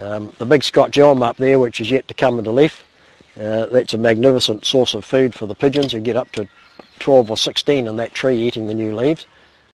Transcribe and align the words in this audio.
Um, 0.00 0.32
the 0.38 0.46
big 0.46 0.62
Scotch 0.62 0.98
elm 0.98 1.22
up 1.22 1.36
there, 1.36 1.58
which 1.58 1.80
is 1.80 1.90
yet 1.90 2.08
to 2.08 2.14
come 2.14 2.38
into 2.38 2.50
leaf, 2.50 2.84
uh, 3.38 3.66
that's 3.66 3.94
a 3.94 3.98
magnificent 3.98 4.64
source 4.64 4.94
of 4.94 5.04
food 5.04 5.34
for 5.34 5.46
the 5.46 5.54
pigeons 5.54 5.92
who 5.92 6.00
get 6.00 6.16
up 6.16 6.30
to 6.32 6.48
12 6.98 7.30
or 7.30 7.36
16 7.36 7.86
in 7.86 7.96
that 7.96 8.14
tree 8.14 8.40
eating 8.40 8.66
the 8.66 8.74
new 8.74 8.94
leaves. 8.94 9.26